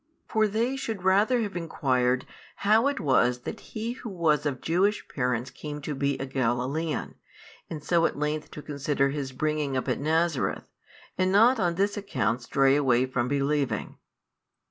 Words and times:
For 0.27 0.47
they 0.47 0.75
should 0.75 1.03
rather 1.03 1.41
have 1.43 1.55
enquired 1.55 2.25
how 2.65 2.87
it 2.87 2.99
was 2.99 3.41
that 3.41 3.59
He 3.59 3.91
Who 3.91 4.09
was 4.09 4.47
of 4.47 4.59
Jewish 4.59 5.07
parents 5.07 5.51
came 5.51 5.79
to 5.83 5.93
be 5.93 6.17
a 6.17 6.25
Galilaean, 6.25 7.13
and 7.69 7.83
so 7.83 8.07
at 8.07 8.17
length 8.17 8.49
to 8.53 8.63
consider 8.63 9.09
His 9.09 9.31
bringing 9.31 9.77
up 9.77 9.87
at 9.87 9.99
Nazareth, 9.99 10.71
and 11.19 11.31
not 11.31 11.59
on 11.59 11.75
this 11.75 11.97
account 11.97 12.41
stray 12.41 12.75
away 12.75 13.05
from 13.05 13.27
believing. 13.27 13.99